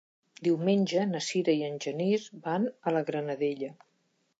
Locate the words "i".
1.59-1.63